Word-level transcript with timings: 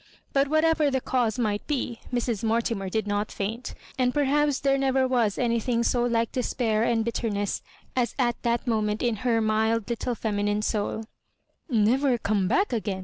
But 0.33 0.47
whatever 0.47 0.89
the 0.89 0.99
cause 0.99 1.37
might 1.37 1.67
be, 1.67 1.99
Mrs. 2.11 2.43
Mortimer 2.43 2.89
did 2.89 3.05
not 3.05 3.31
faint; 3.31 3.75
and 3.99 4.11
per 4.15 4.23
haps 4.23 4.59
there 4.61 4.75
never 4.75 5.07
was 5.07 5.37
anything 5.37 5.83
so 5.83 6.03
like 6.03 6.31
despair 6.31 6.81
and 6.81 7.05
bitterness 7.05 7.61
as 7.95 8.15
at 8.17 8.41
that 8.41 8.65
moment 8.65 9.03
in 9.03 9.17
her 9.17 9.41
mild 9.41 9.87
lit 9.87 9.99
tle 9.99 10.15
feminine 10.15 10.63
soul" 10.63 11.05
Never 11.69 12.17
come 12.17 12.47
back 12.47 12.73
again 12.73 12.99